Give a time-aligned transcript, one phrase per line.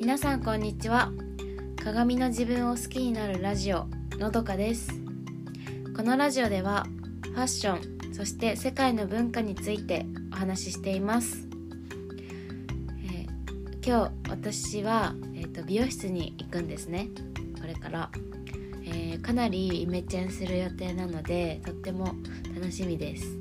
[0.00, 1.12] 皆さんこんにちは。
[1.84, 4.88] 鏡の自分を好きになるラジオのどかです。
[5.94, 6.86] このラジオでは
[7.22, 11.46] ファッションそして世界の文化についてお話ししています、
[13.04, 17.08] えー、今日私は、えーと、美容室に行くんですね。
[17.60, 18.10] これから、
[18.82, 22.14] えー、かなりイメチェンする予定なのでとっても
[22.54, 23.38] 楽しみです。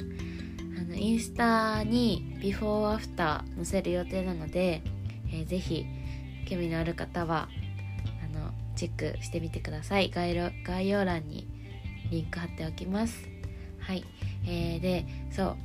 [0.77, 4.83] あのインスタにビフォーアフター載せる予定なので、
[5.31, 5.85] えー、ぜひ
[6.49, 7.47] 興味のある方は
[8.23, 10.09] あのチェックしてみてください。
[10.09, 11.47] 概要概要欄に
[12.09, 13.29] リンク貼っておきます。
[13.79, 14.03] はい、
[14.45, 15.57] えー、でそう。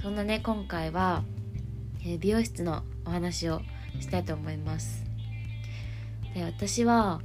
[0.00, 1.22] そんなね今回は、
[2.04, 3.60] え、美容室のお話を
[4.00, 5.04] したいと思います。
[6.34, 7.20] で私は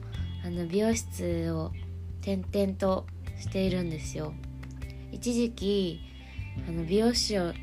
[0.46, 1.72] あの美容室を
[2.22, 3.08] 転々と
[3.40, 4.34] しているんですよ。
[5.14, 6.02] 一時期
[6.68, 7.54] あの美容師を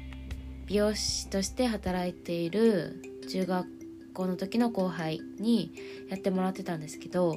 [0.66, 3.83] 美容師として働いている中学
[4.14, 5.74] 校の時の後輩に
[6.08, 7.36] やってもらってたんですけど、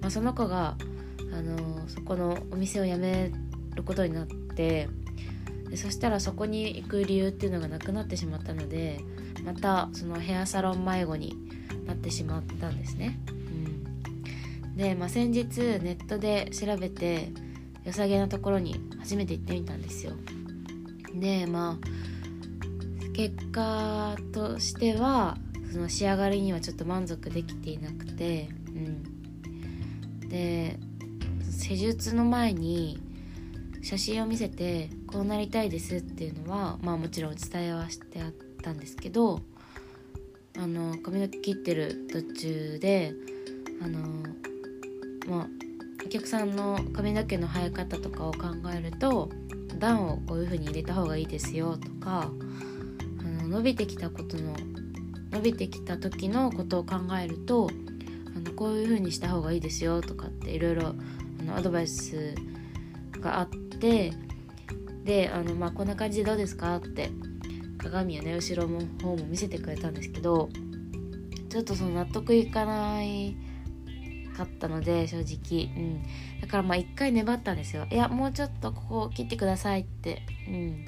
[0.00, 0.76] まあ、その子が、
[1.32, 3.30] あのそこのお店を辞め
[3.74, 4.88] ることになって
[5.68, 9.00] でそしたらそこに行く理由っていうのがなくなってしまったので
[9.44, 11.36] またそのヘアサロン迷子に
[11.84, 13.20] なってしまったんですね。
[13.28, 17.32] うん、で、まあ、先日ネットで調べて
[17.84, 20.12] 良さげなところに初めて行ってみたんですよ。
[21.14, 25.38] でまあ結果としては
[25.72, 30.78] その仕上がりにはちょっと満足できていなくて、うん、で
[31.50, 33.00] 施術の前に
[33.82, 39.40] 写真を見せてこうなりたいですっていうのはまあもちろんお伝えはしてあったんですけど
[40.58, 43.12] あの髪の毛切ってる途中で
[43.82, 43.98] あの
[45.28, 45.46] まあ
[46.04, 49.28] お客さんの髪の毛の生え方とかを考えると
[49.78, 52.30] 段をこういう風に入れた方がいいですよとか
[53.20, 54.54] あの伸びてきたことの
[55.36, 57.68] 伸びてきた時のことを考えると
[58.34, 60.94] あのこういう風にした方がいいですよとかっていろいろ
[61.54, 62.34] アドバイス
[63.20, 64.12] があって
[65.04, 67.10] であの、まあ、こんな感じでどうですかって
[67.78, 70.48] 鏡をね後ろの方も見せてくれたんですけど
[71.50, 73.36] ちょっとその納得いかない
[74.36, 76.02] かったので正直、うん、
[76.40, 77.86] だからまあ一回粘ったんですよ。
[77.90, 80.84] いやもうちょっとここ切ってくださいって、うん、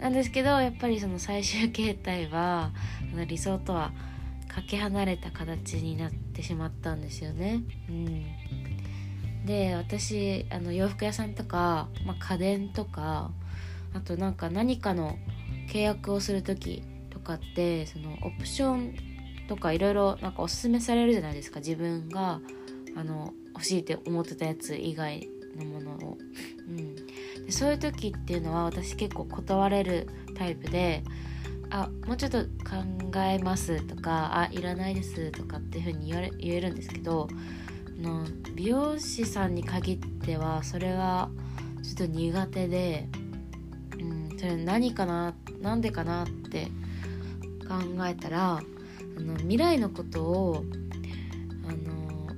[0.00, 2.70] なんですけどやっぱりその最終形態は
[3.28, 3.92] 理想とは
[4.48, 7.62] かけ離れた形になってしまったんですよね。
[7.88, 13.30] うん、で私あの洋服屋さんとか、まあ、家電とか
[13.94, 15.18] あとなんか何かの
[15.68, 18.94] 契約をする時とかってそのオプション
[19.48, 22.40] とかいろいろなんかおすすめされるじゃないですか自分が
[22.96, 25.28] あの欲しいって思ってたやつ以外
[25.58, 26.18] のものを。
[26.68, 27.09] うん
[27.46, 31.02] でそういう時っていうのは私結構断れるタイプで
[31.70, 37.28] あもうちょっと考えますとかあいらないですとかっていう風に言われ言えるんですけど
[38.00, 38.24] の
[38.54, 41.28] 美容師さんに限ってはそれが
[41.82, 43.08] ちょっと苦手で、
[44.00, 46.66] うん、それ何かななんでかなって
[47.68, 48.60] 考えたら
[49.16, 50.64] あの未来のことを
[51.68, 52.28] あの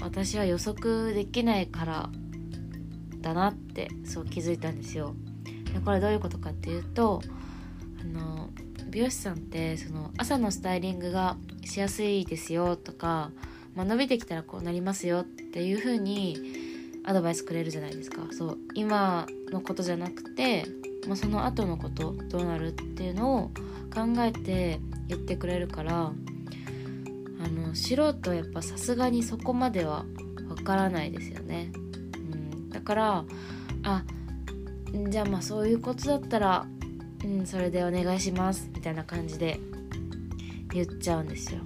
[0.00, 2.10] 私は予測できないから
[3.22, 5.14] だなってそう気づいたんですよ。
[5.72, 7.22] でこれどういうことかっていうと
[8.00, 8.50] あの
[8.90, 13.30] 美容師さんってその朝のスタイリングがしやすいですよとか、
[13.74, 16.36] まあ、伸びてきたらこうなりますよっていう風に
[17.04, 18.22] アドバイスくれるじゃないですか。
[18.32, 20.66] そう今のことじゃなくて、
[21.06, 23.50] まあ、その後のことどうなるっていうのを
[23.92, 24.78] 考えて
[25.08, 26.12] 言ってくれるから
[27.44, 30.04] あの素人はやっぱさすがにそこまでは
[30.48, 31.72] わからないですよね。
[32.82, 33.24] から
[33.84, 34.02] あ
[35.08, 36.66] じゃあまあそういうことだったら
[37.24, 39.58] うんそれでお願いしますみたいな感じで
[40.72, 41.60] 言っちゃうんですよ。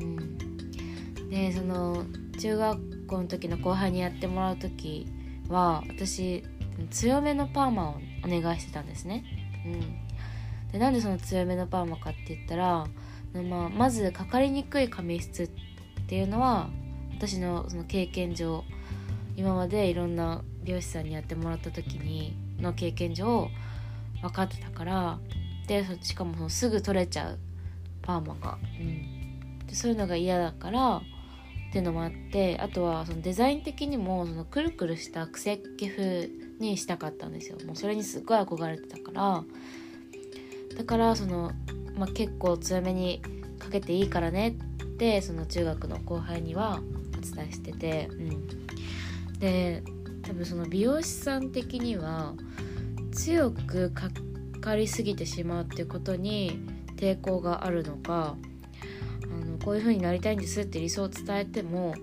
[0.00, 2.04] うん、でその
[2.38, 5.06] 中学校の時の後輩にやってもらう時
[5.48, 6.44] は私
[6.90, 9.24] 強めのパーマをお願いしてたんですね。
[9.64, 12.86] うん、でなんでその強めのパーマかって言ったら、
[13.48, 15.50] まあ、まずかかりにくい髪質っ
[16.06, 16.68] ていうのは
[17.16, 18.64] 私のその経験上
[19.36, 23.50] 今までいろんな美容師さんにやってもらった時にの経験上
[24.22, 25.18] 分かってたから
[25.66, 27.38] でしかもそのすぐ取れちゃう
[28.02, 37.58] パーマが、うん、でそういうのが嫌だからっていうのもあってあとはそのデザイン的にもそのくるくるした癖っ気風にしたかったんですよ。
[37.66, 39.44] もうそれにすっごい憧れてたから。
[40.76, 41.52] だからその、
[41.96, 43.20] まあ、結構強めに
[43.58, 46.80] かけていいからねってその中学の後輩には
[47.16, 48.65] お伝えしてて、うん、
[49.38, 49.82] で
[50.22, 52.34] 多分その美容師さん的には
[53.12, 54.10] 強くか
[54.60, 56.60] かりすぎてしまうっていうことに
[56.96, 58.36] 抵抗があるのか
[59.24, 61.94] あのこういう風になりたいんですって理想を伝えても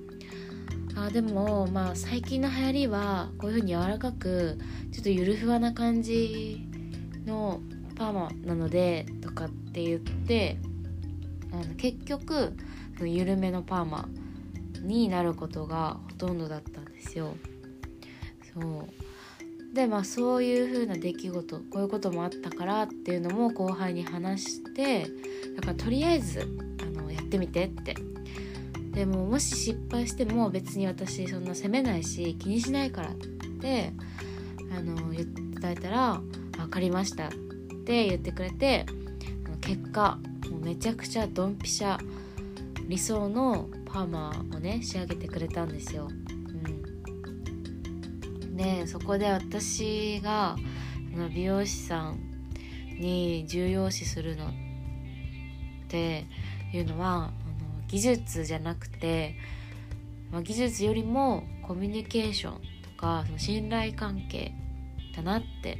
[0.96, 4.60] あでもまあ最近の流行りはこういう風に柔らかく
[4.92, 6.68] ちょっとゆるふわな感じ
[7.26, 7.62] の
[7.96, 10.58] パーマなのでとかって言って
[11.52, 12.54] あの結局
[13.02, 14.08] 緩めのパーマ
[14.84, 17.36] になることがほとんどだったんですよ。
[18.54, 25.08] そうでまあそういう風な出来事こういうこともあったからっていうのも後輩に話して
[25.56, 26.48] だからとりあえず
[26.82, 27.96] あのやってみてって
[28.92, 33.16] でももし失敗しても別に私そんな責めないし気にしないからっ
[33.60, 33.94] て
[34.78, 36.22] あの伝えたら
[36.56, 37.32] 「分かりました」っ
[37.86, 38.86] て言ってくれて
[39.62, 40.20] 結果
[40.52, 41.98] もうめちゃくちゃドンピシャ
[42.88, 46.08] 理想のパーマをね仕上げてくれたんですよ。
[46.08, 46.12] う
[48.48, 50.58] ん、でそこで私が
[51.34, 52.20] 美容師さん
[53.00, 54.50] に重要視するのっ
[55.90, 56.26] て
[56.74, 57.32] いうのはあの
[57.88, 59.36] 技術じゃなくて、
[60.32, 64.56] まあ、技術よりもコミュニケーションとかその信頼関係
[65.16, 65.78] だなって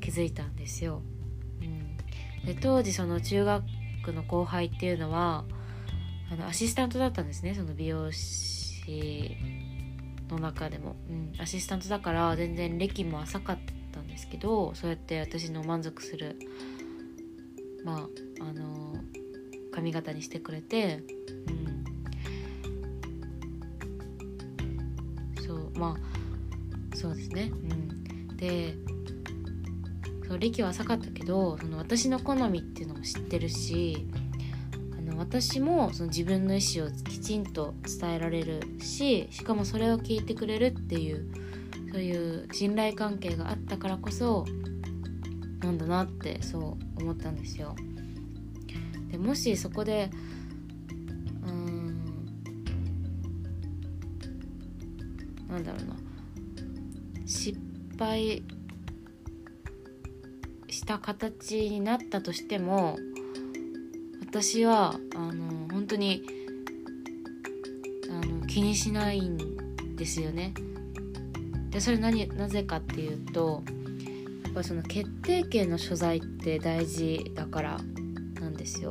[0.00, 1.02] 気づいたんですよ。
[1.60, 1.96] うん、
[2.46, 3.62] で当時その中学
[4.14, 5.44] の後輩っていうのは
[6.30, 9.36] あのアシスタントだったんですねその美容師
[10.28, 13.58] の中でも、うん、アシスタントだから全然歴も浅かっ
[13.92, 16.38] たんですけどそうやって私の満足する
[17.84, 18.08] ま
[18.40, 18.94] ああの
[19.72, 21.02] 髪型にしてくれて、
[25.36, 26.14] うん、そうまあ
[26.96, 27.50] そうですね。
[27.52, 27.56] う
[28.32, 28.36] ん。
[28.36, 28.74] で
[30.26, 34.06] そう歴は浅かったけどその私の好みっていうのも知ってるし
[35.26, 41.26] 私もその自分の意思をきちんと伝えられるししかもそれを聞いてくれるっていう
[41.90, 44.44] そういう信頼関係があったからこそ
[45.60, 47.74] なんだなってそう思ったんですよ。
[49.10, 50.10] でもしそこで
[51.46, 52.26] うん
[55.48, 55.96] なんだろうな
[57.26, 57.58] 失
[57.98, 58.42] 敗
[60.68, 62.98] した形になったとしても
[64.34, 66.24] 私はあの本当に
[68.10, 70.52] あの気にしないんですよね。
[71.70, 73.62] でそれ何なぜかっていうと
[74.42, 77.80] やっぱその決定権の所在って大事だから
[78.40, 78.90] なんですよ。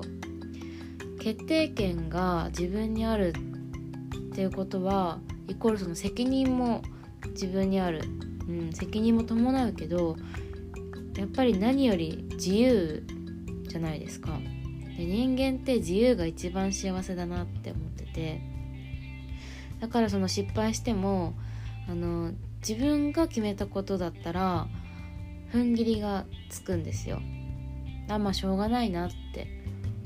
[1.20, 3.34] 決定権が自分にある
[4.32, 5.20] っていうことは
[5.50, 6.84] イコールその責任も
[7.32, 8.04] 自分にある、
[8.48, 10.16] うん、責任も伴うけど
[11.18, 13.04] やっぱり何より自由
[13.68, 14.40] じゃないですか。
[15.06, 18.54] 人間って自由が一番幸せだなって思ってて。
[19.84, 21.34] だからその失敗しても
[21.90, 22.32] あの
[22.66, 24.68] 自分が決めたことだったら
[25.52, 27.22] 踏ん切りがつくんですよ。
[28.08, 29.48] あまあしょうがないなって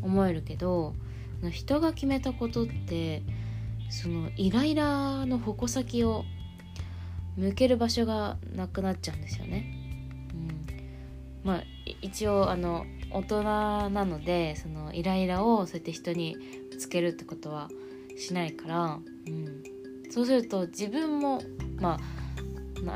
[0.01, 0.95] 思えるけど
[1.51, 3.21] 人が決めたことって
[3.91, 6.25] そのイライラの矛先を
[7.35, 9.71] 向ける場所がなくなっちゃうんですよね。
[10.33, 11.63] うん、まあ
[12.01, 16.37] 一応あの大人なのでそのイライラをそうやって人に
[16.71, 17.69] ぶつけるってことは
[18.17, 19.63] しないから、うん、
[20.11, 21.41] そうすると自分も
[21.79, 21.99] まあ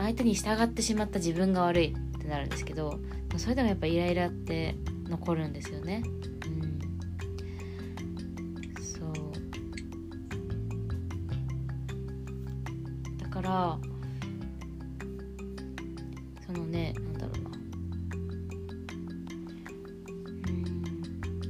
[0.04, 3.00] 相手に従ってしまった自分が悪いってなるんですけど
[3.38, 4.76] それでもやっぱイライラって
[5.08, 6.04] 残るんですよね。
[6.46, 6.80] うん、
[8.84, 9.14] そう。
[13.22, 13.78] だから
[16.46, 16.94] そのね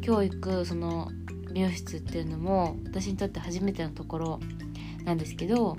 [0.01, 1.12] 教育その
[1.53, 4.39] 美容室っていうのも私にとって初めてのところ
[5.03, 5.77] なんですけど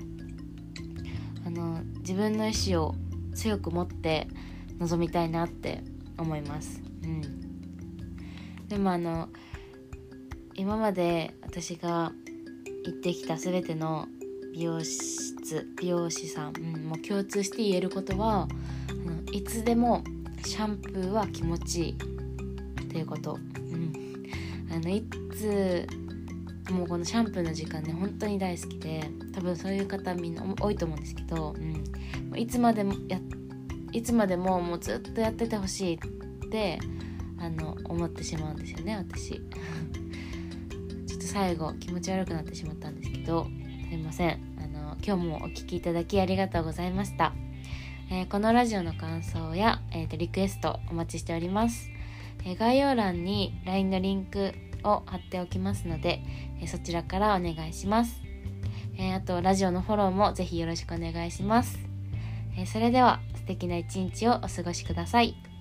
[1.45, 2.95] あの自分の意思を
[3.33, 4.27] 強く持って
[4.79, 5.83] 臨みたいなって
[6.17, 6.81] 思います。
[7.03, 9.29] うん、でもあの
[10.55, 12.11] 今まで私が
[12.85, 14.07] 行ってきた全ての
[14.53, 18.47] 美容室美容師さん、うん、もう共通して言えることは、
[18.89, 20.03] うん、いつでも
[20.45, 21.95] シャンプーは気持ちいいっ
[22.87, 23.37] ていうこと。
[24.73, 25.87] あのいつ
[26.71, 29.03] もうこのシャンプーの時間ね本当に大好きで
[29.33, 33.19] 多分そういう方みんな多いと思うんですけど、うん、いつまでもや
[33.91, 36.79] いつまでももうずっとやっててほしいって
[37.39, 39.41] あの思ってしまうんですよね私。
[41.05, 43.47] ちょっと最後気持ち悪くなってしまったんですけど
[43.89, 44.39] すいません。
[44.57, 47.33] あの今日もお聴きいただきありがとうございました、
[48.09, 51.93] えー、このラジオの感想や、えーとリクエストお待ちしております。
[52.57, 56.21] 概要欄に LINE のリンクを貼っておきますので、
[56.61, 58.21] えそちらからお願いします、
[58.97, 61.79] えあとラジオのフォローもぜひよろしくお願いします、
[62.57, 65.52] えそれでは素敵な一日をお過ごしください。